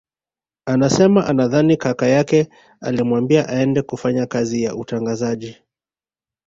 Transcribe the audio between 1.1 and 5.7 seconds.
anadhani kaka yake alimwambia aende kufanya kazi ya utangazaji